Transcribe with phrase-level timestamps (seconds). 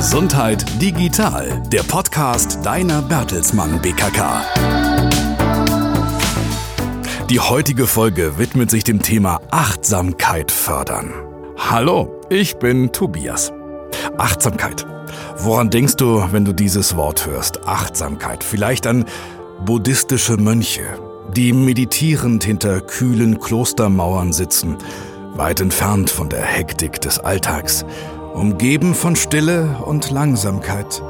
[0.00, 4.40] Gesundheit digital, der Podcast deiner Bertelsmann BKK.
[7.28, 11.12] Die heutige Folge widmet sich dem Thema Achtsamkeit fördern.
[11.58, 13.52] Hallo, ich bin Tobias.
[14.16, 14.86] Achtsamkeit.
[15.36, 17.68] Woran denkst du, wenn du dieses Wort hörst?
[17.68, 18.42] Achtsamkeit.
[18.42, 19.04] Vielleicht an
[19.66, 20.98] buddhistische Mönche,
[21.36, 24.78] die meditierend hinter kühlen Klostermauern sitzen,
[25.34, 27.84] weit entfernt von der Hektik des Alltags
[28.34, 31.02] umgeben von Stille und Langsamkeit.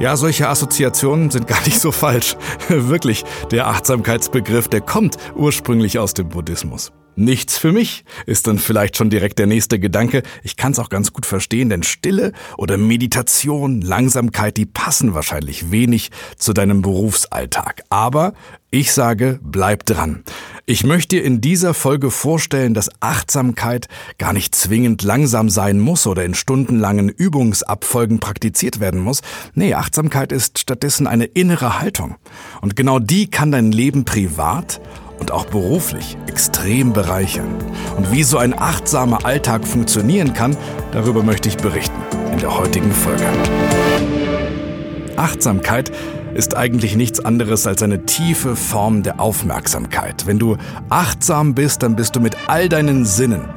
[0.00, 2.36] Ja, solche Assoziationen sind gar nicht so falsch.
[2.68, 6.92] Wirklich, der Achtsamkeitsbegriff, der kommt ursprünglich aus dem Buddhismus.
[7.16, 10.22] Nichts für mich ist dann vielleicht schon direkt der nächste Gedanke.
[10.42, 15.70] Ich kann es auch ganz gut verstehen, denn Stille oder Meditation, Langsamkeit, die passen wahrscheinlich
[15.70, 17.82] wenig zu deinem Berufsalltag.
[17.88, 18.34] Aber
[18.70, 20.24] ich sage, bleib dran.
[20.66, 23.86] Ich möchte dir in dieser Folge vorstellen, dass Achtsamkeit
[24.18, 29.20] gar nicht zwingend langsam sein muss oder in stundenlangen Übungsabfolgen praktiziert werden muss.
[29.54, 32.16] Nee, Achtsamkeit ist stattdessen eine innere Haltung.
[32.62, 34.80] Und genau die kann dein Leben privat
[35.18, 37.54] und auch beruflich extrem bereichern.
[37.96, 40.56] Und wie so ein achtsamer Alltag funktionieren kann,
[40.92, 42.00] darüber möchte ich berichten
[42.32, 43.24] in der heutigen Folge.
[45.16, 45.92] Achtsamkeit
[46.34, 50.26] ist eigentlich nichts anderes als eine tiefe Form der Aufmerksamkeit.
[50.26, 50.56] Wenn du
[50.88, 53.48] achtsam bist, dann bist du mit all deinen Sinnen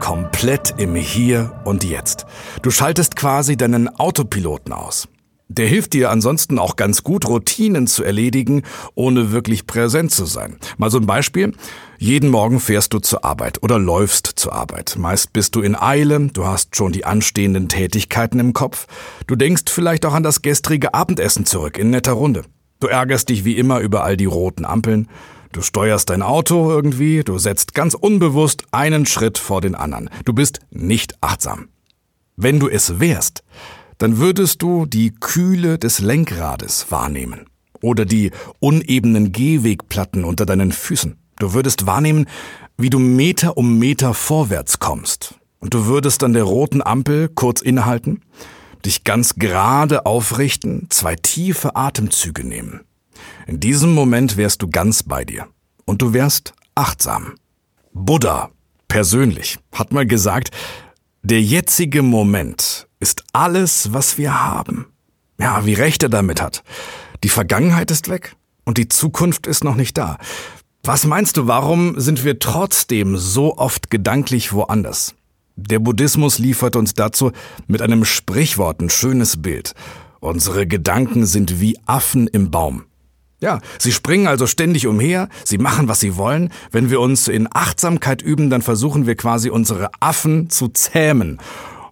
[0.00, 2.26] komplett im Hier und Jetzt.
[2.62, 5.08] Du schaltest quasi deinen Autopiloten aus.
[5.48, 8.62] Der hilft dir ansonsten auch ganz gut, Routinen zu erledigen,
[8.94, 10.56] ohne wirklich präsent zu sein.
[10.76, 11.52] Mal so ein Beispiel.
[11.98, 14.96] Jeden Morgen fährst du zur Arbeit oder läufst zur Arbeit.
[14.98, 18.86] Meist bist du in Eile, du hast schon die anstehenden Tätigkeiten im Kopf.
[19.28, 22.42] Du denkst vielleicht auch an das gestrige Abendessen zurück in netter Runde.
[22.80, 25.08] Du ärgerst dich wie immer über all die roten Ampeln.
[25.52, 30.10] Du steuerst dein Auto irgendwie, du setzt ganz unbewusst einen Schritt vor den anderen.
[30.24, 31.68] Du bist nicht achtsam.
[32.36, 33.42] Wenn du es wärst,
[33.98, 37.46] dann würdest du die Kühle des Lenkrades wahrnehmen
[37.80, 41.16] oder die unebenen Gehwegplatten unter deinen Füßen.
[41.38, 42.26] Du würdest wahrnehmen,
[42.78, 45.34] wie du Meter um Meter vorwärts kommst.
[45.58, 48.22] Und du würdest an der roten Ampel kurz innehalten,
[48.84, 52.82] dich ganz gerade aufrichten, zwei tiefe Atemzüge nehmen.
[53.46, 55.46] In diesem Moment wärst du ganz bei dir.
[55.84, 57.34] Und du wärst achtsam.
[57.92, 58.50] Buddha
[58.88, 60.50] persönlich hat mal gesagt,
[61.22, 64.86] der jetzige Moment ist alles, was wir haben.
[65.38, 66.62] Ja, wie recht er damit hat.
[67.24, 70.18] Die Vergangenheit ist weg und die Zukunft ist noch nicht da.
[70.82, 75.14] Was meinst du, warum sind wir trotzdem so oft gedanklich woanders?
[75.56, 77.32] Der Buddhismus liefert uns dazu
[77.66, 79.74] mit einem Sprichwort ein schönes Bild.
[80.20, 82.84] Unsere Gedanken sind wie Affen im Baum.
[83.40, 86.50] Ja, sie springen also ständig umher, sie machen, was sie wollen.
[86.70, 91.38] Wenn wir uns in Achtsamkeit üben, dann versuchen wir quasi unsere Affen zu zähmen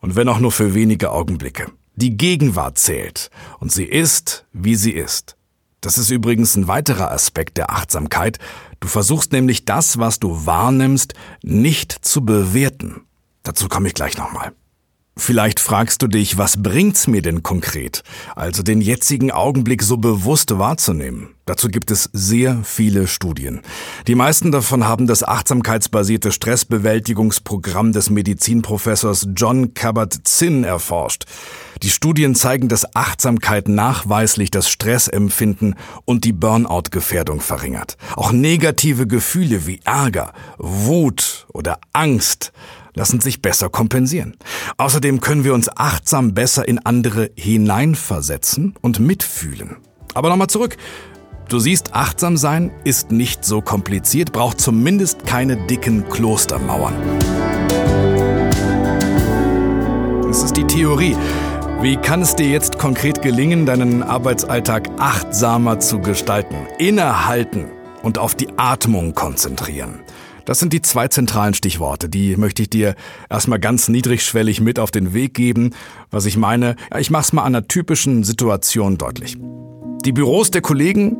[0.00, 1.70] und wenn auch nur für wenige Augenblicke.
[1.96, 5.36] Die Gegenwart zählt und sie ist, wie sie ist.
[5.80, 8.38] Das ist übrigens ein weiterer Aspekt der Achtsamkeit.
[8.80, 13.02] Du versuchst nämlich das, was du wahrnimmst, nicht zu bewerten.
[13.42, 14.52] Dazu komme ich gleich nochmal.
[15.20, 18.02] Vielleicht fragst du dich, was bringt's mir denn konkret?
[18.36, 21.34] Also den jetzigen Augenblick so bewusst wahrzunehmen.
[21.44, 23.60] Dazu gibt es sehr viele Studien.
[24.06, 31.26] Die meisten davon haben das achtsamkeitsbasierte Stressbewältigungsprogramm des Medizinprofessors John Kabat-Zinn erforscht.
[31.82, 37.96] Die Studien zeigen, dass Achtsamkeit nachweislich das Stressempfinden und die Burnout-Gefährdung verringert.
[38.16, 42.52] Auch negative Gefühle wie Ärger, Wut oder Angst
[42.94, 44.36] lassen sich besser kompensieren.
[44.76, 49.76] Außerdem können wir uns achtsam besser in andere hineinversetzen und mitfühlen.
[50.12, 50.76] Aber nochmal zurück.
[51.48, 56.94] Du siehst, achtsam sein ist nicht so kompliziert, braucht zumindest keine dicken Klostermauern.
[60.28, 61.16] Das ist die Theorie.
[61.82, 66.54] Wie kann es dir jetzt konkret gelingen, deinen Arbeitsalltag achtsamer zu gestalten?
[66.78, 67.70] Innehalten
[68.02, 70.00] und auf die Atmung konzentrieren.
[70.44, 72.10] Das sind die zwei zentralen Stichworte.
[72.10, 72.96] Die möchte ich dir
[73.30, 75.70] erstmal ganz niedrigschwellig mit auf den Weg geben.
[76.10, 79.38] Was ich meine, ich mach's mal an einer typischen Situation deutlich.
[80.04, 81.16] Die Büros der Kollegen,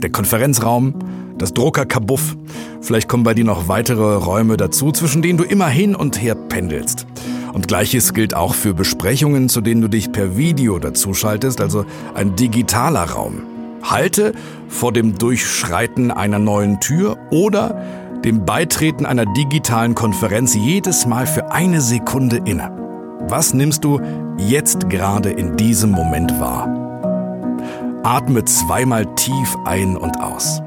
[0.00, 0.96] der Konferenzraum,
[1.38, 2.36] das Druckerkabuff.
[2.80, 6.36] Vielleicht kommen bei dir noch weitere Räume dazu, zwischen denen du immer hin und her
[6.36, 7.04] pendelst.
[7.54, 12.34] Und gleiches gilt auch für Besprechungen, zu denen du dich per Video dazuschaltest, also ein
[12.34, 13.42] digitaler Raum.
[13.84, 14.32] Halte
[14.68, 17.80] vor dem Durchschreiten einer neuen Tür oder
[18.24, 22.72] dem Beitreten einer digitalen Konferenz jedes Mal für eine Sekunde inne.
[23.28, 24.00] Was nimmst du
[24.36, 26.66] jetzt gerade in diesem Moment wahr?
[28.02, 30.60] Atme zweimal tief ein und aus.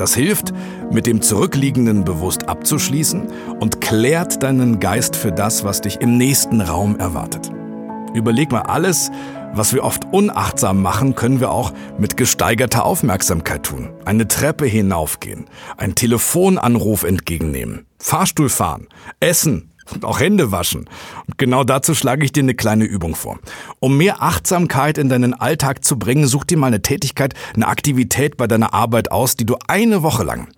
[0.00, 0.54] Das hilft,
[0.90, 3.30] mit dem Zurückliegenden bewusst abzuschließen
[3.60, 7.50] und klärt deinen Geist für das, was dich im nächsten Raum erwartet.
[8.14, 9.10] Überleg mal, alles,
[9.52, 13.90] was wir oft unachtsam machen, können wir auch mit gesteigerter Aufmerksamkeit tun.
[14.06, 15.44] Eine Treppe hinaufgehen,
[15.76, 18.88] einen Telefonanruf entgegennehmen, Fahrstuhl fahren,
[19.20, 20.88] essen, und auch Hände waschen.
[21.26, 23.38] Und genau dazu schlage ich dir eine kleine Übung vor.
[23.78, 28.36] Um mehr Achtsamkeit in deinen Alltag zu bringen, such dir mal eine Tätigkeit, eine Aktivität
[28.36, 30.48] bei deiner Arbeit aus, die du eine Woche lang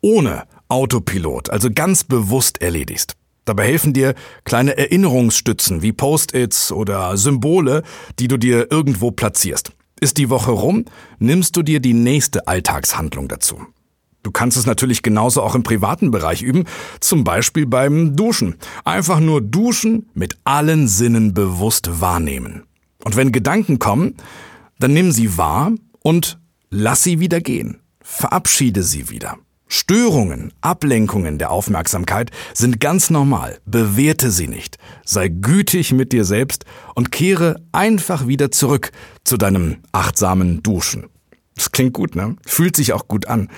[0.00, 3.14] ohne Autopilot, also ganz bewusst erledigst.
[3.44, 7.82] Dabei helfen dir kleine Erinnerungsstützen wie Post-its oder Symbole,
[8.18, 9.72] die du dir irgendwo platzierst.
[10.00, 10.84] Ist die Woche rum,
[11.18, 13.60] nimmst du dir die nächste Alltagshandlung dazu.
[14.22, 16.64] Du kannst es natürlich genauso auch im privaten Bereich üben,
[17.00, 18.56] zum Beispiel beim Duschen.
[18.84, 22.62] Einfach nur duschen, mit allen Sinnen bewusst wahrnehmen.
[23.04, 24.14] Und wenn Gedanken kommen,
[24.78, 25.72] dann nimm sie wahr
[26.02, 26.38] und
[26.70, 27.80] lass sie wieder gehen.
[28.00, 29.38] Verabschiede sie wieder.
[29.74, 33.58] Störungen, Ablenkungen der Aufmerksamkeit sind ganz normal.
[33.64, 34.76] Bewerte sie nicht.
[35.02, 38.92] Sei gütig mit dir selbst und kehre einfach wieder zurück
[39.24, 41.06] zu deinem achtsamen Duschen.
[41.54, 42.36] Das klingt gut, ne?
[42.46, 43.48] Fühlt sich auch gut an.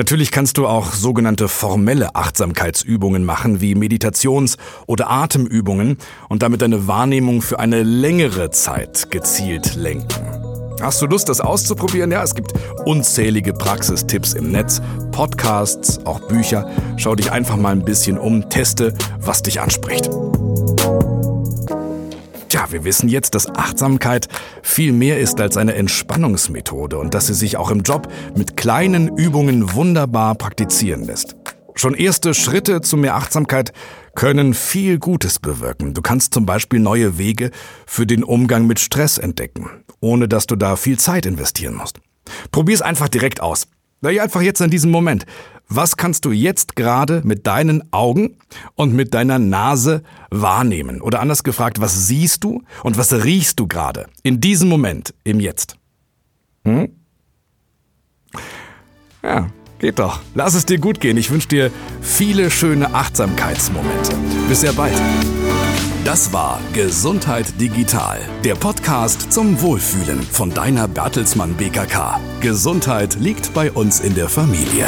[0.00, 4.56] Natürlich kannst du auch sogenannte formelle Achtsamkeitsübungen machen, wie Meditations-
[4.86, 5.98] oder Atemübungen
[6.30, 10.24] und damit deine Wahrnehmung für eine längere Zeit gezielt lenken.
[10.80, 12.10] Hast du Lust, das auszuprobieren?
[12.12, 12.54] Ja, es gibt
[12.86, 14.80] unzählige Praxistipps im Netz,
[15.12, 16.66] Podcasts, auch Bücher.
[16.96, 20.08] Schau dich einfach mal ein bisschen um, teste, was dich anspricht.
[22.72, 24.28] Wir wissen jetzt, dass Achtsamkeit
[24.62, 29.16] viel mehr ist als eine Entspannungsmethode und dass sie sich auch im Job mit kleinen
[29.16, 31.36] Übungen wunderbar praktizieren lässt.
[31.74, 33.72] Schon erste Schritte zu mehr Achtsamkeit
[34.14, 35.94] können viel Gutes bewirken.
[35.94, 37.50] Du kannst zum Beispiel neue Wege
[37.86, 39.70] für den Umgang mit Stress entdecken,
[40.00, 41.98] ohne dass du da viel Zeit investieren musst.
[42.50, 43.66] Probier's einfach direkt aus.
[44.00, 45.26] Naja, einfach jetzt in diesem Moment.
[45.68, 48.38] Was kannst du jetzt gerade mit deinen Augen
[48.74, 51.00] und mit deiner Nase wahrnehmen?
[51.00, 55.38] Oder anders gefragt, was siehst du und was riechst du gerade in diesem Moment, im
[55.38, 55.76] Jetzt?
[56.64, 56.88] Hm?
[59.22, 59.50] Ja,
[59.80, 60.20] Geht doch.
[60.34, 61.16] Lass es dir gut gehen.
[61.16, 61.70] Ich wünsche dir
[62.02, 64.14] viele schöne Achtsamkeitsmomente.
[64.46, 64.92] Bis sehr bald.
[66.04, 72.18] Das war Gesundheit Digital, der Podcast zum Wohlfühlen von deiner Bertelsmann BKK.
[72.40, 74.86] Gesundheit liegt bei uns in der Familie.